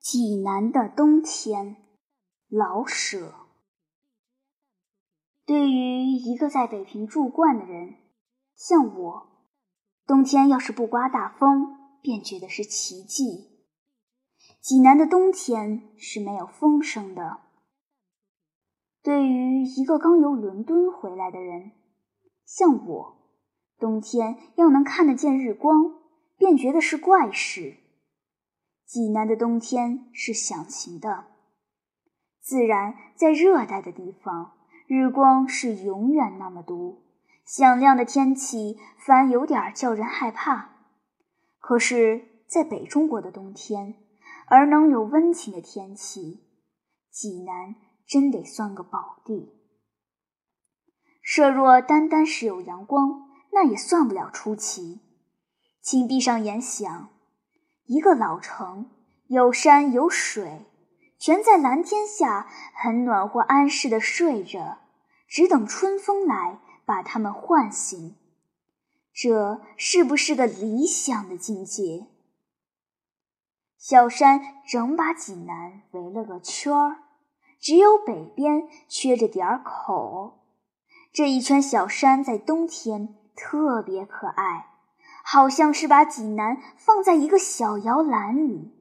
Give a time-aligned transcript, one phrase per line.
[0.00, 1.76] 济南的冬天，
[2.48, 3.34] 老舍。
[5.44, 7.96] 对于一个在北平住惯的人，
[8.56, 9.44] 像我，
[10.06, 13.66] 冬天要是不刮大风，便觉得是奇迹。
[14.62, 17.40] 济南的冬天是没有风声的。
[19.02, 21.72] 对于一个刚由伦敦回来的人，
[22.46, 23.16] 像我，
[23.78, 25.94] 冬天要能看得见日光，
[26.38, 27.76] 便觉得是怪事。
[28.90, 31.26] 济南的冬天是响晴的，
[32.40, 34.54] 自然在热带的地方，
[34.88, 37.04] 日光是永远那么毒，
[37.46, 40.70] 响亮的天气反有点叫人害怕。
[41.60, 43.94] 可是，在北中国的冬天，
[44.48, 46.48] 而能有温情的天气，
[47.12, 49.52] 济南真得算个宝地。
[51.22, 55.00] 设若单单是有阳光，那也算不了出奇。
[55.80, 57.19] 请闭上眼想。
[57.90, 58.88] 一个老城，
[59.26, 60.64] 有山有水，
[61.18, 64.78] 全在蓝天下，很暖和安适的睡着，
[65.26, 68.14] 只等春风来把它们唤醒。
[69.12, 72.06] 这是不是个理想的境界？
[73.76, 76.98] 小山整把济南围了个圈儿，
[77.58, 80.44] 只有北边缺着点口。
[81.12, 84.66] 这一圈小山在冬天特别可爱。
[85.22, 88.72] 好像是把济南放在一个小摇篮里，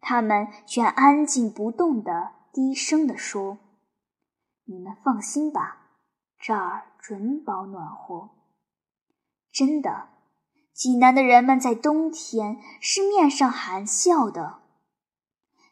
[0.00, 3.58] 他们却安静不动地低声地说
[4.66, 5.88] ：“你们放心吧，
[6.38, 8.30] 这儿准保暖和。”
[9.52, 10.08] 真的，
[10.74, 14.58] 济南的人们在冬天是面上含笑的。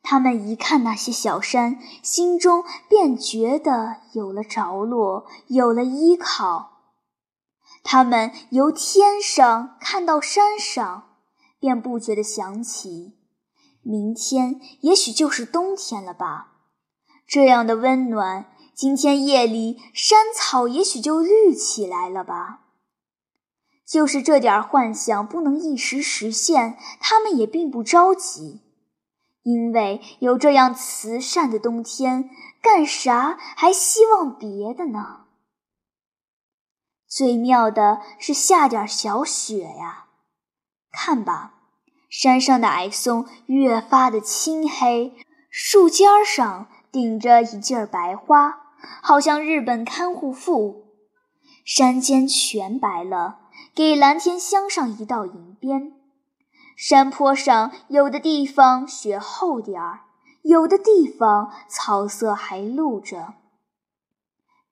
[0.02, 6.73] 他们一看那些小山，心中便觉得有了着落，有了依靠。
[7.84, 11.18] 他们由天上看到山上，
[11.60, 13.12] 便不觉得想起，
[13.82, 16.52] 明天也许就是冬天了吧？
[17.26, 22.62] 这样的温暖，今天夜里山草也许就绿起来了吧？
[23.86, 28.62] 就是这点幻想不能一时实现，他们也并不着急，
[29.42, 32.30] 因为有这样慈善的冬天，
[32.62, 35.26] 干啥还希望别的呢？
[37.14, 40.06] 最妙的是下点小雪呀！
[40.90, 41.54] 看吧，
[42.10, 45.14] 山上的矮松越发的青黑，
[45.48, 48.56] 树尖上顶着一劲白花，
[49.00, 50.86] 好像日本看护妇。
[51.64, 53.42] 山间全白了，
[53.76, 55.92] 给蓝天镶上一道银边。
[56.76, 60.00] 山坡上有的地方雪厚点儿，
[60.42, 63.34] 有的地方草色还露着。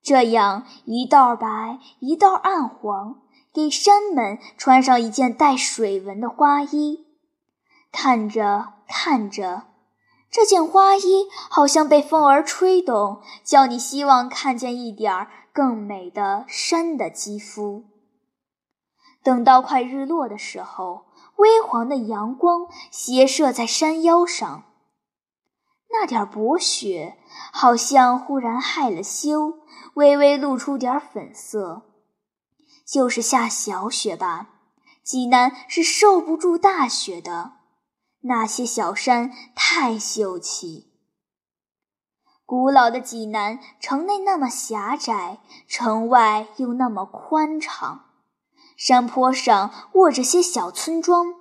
[0.02, 3.20] 这样一道白，一道暗黄，
[3.52, 7.06] 给山们穿上一件带水纹的花衣。
[7.92, 9.62] 看着看着，
[10.30, 17.84] 这件花衣好像被风儿吹动，叫你希望看见一点更美的山的肌肤。
[19.22, 21.04] 等到快日落的时候，
[21.36, 24.64] 微黄的阳光斜射在山腰上。
[25.92, 27.18] 那点薄雪
[27.52, 29.58] 好像忽然害了羞，
[29.94, 31.82] 微微露出点粉色。
[32.86, 34.48] 就是下小雪吧，
[35.04, 37.52] 济南是受不住大雪的。
[38.22, 40.92] 那些小山太秀气。
[42.44, 48.06] 古老的济南城内那么狭窄，城外又那么宽敞。
[48.76, 51.34] 山坡上卧着些小村庄，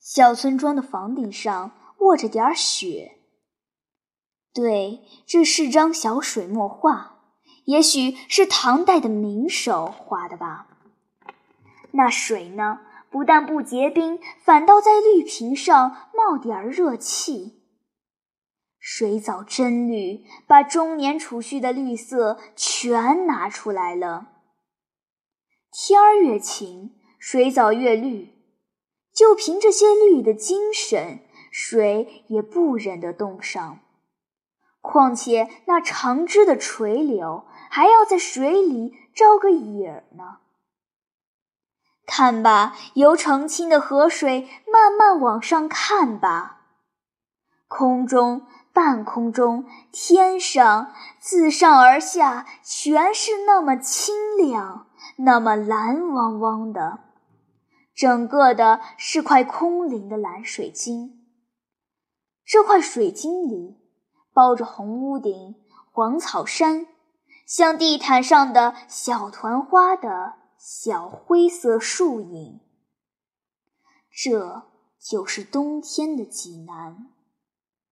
[0.00, 3.17] 小村庄的房顶上卧着点雪。
[4.58, 7.20] 对，这是张小水墨画，
[7.66, 10.66] 也许是唐代的名手画的吧。
[11.92, 17.62] 那水呢，不但不结冰，反倒在绿瓶上冒点热气。
[18.80, 24.26] 水藻真绿，把中年储蓄的绿色全拿出来了。
[25.70, 28.30] 天儿越晴，水藻越绿，
[29.14, 31.20] 就凭这些绿的精神，
[31.52, 33.78] 水也不忍得冻上。
[34.80, 40.38] 况且那长枝的垂柳还要在水里照个影儿呢。
[42.06, 46.60] 看吧，由澄清的河水慢慢往上看吧，
[47.66, 54.86] 空中、半空中、天上，自上而下，全是那么清亮，
[55.16, 57.00] 那么蓝汪汪的，
[57.94, 61.26] 整个的是块空灵的蓝水晶。
[62.46, 63.87] 这块水晶里。
[64.38, 65.56] 包着红屋顶、
[65.90, 66.86] 黄草山，
[67.44, 72.60] 像地毯上的小团花的小灰色树影。
[74.12, 74.62] 这
[75.00, 77.10] 就是冬天的济南。